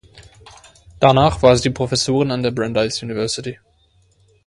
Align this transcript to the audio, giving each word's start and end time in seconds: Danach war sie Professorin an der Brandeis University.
Danach 0.99 1.43
war 1.43 1.55
sie 1.57 1.69
Professorin 1.69 2.31
an 2.31 2.41
der 2.41 2.49
Brandeis 2.49 3.03
University. 3.03 3.59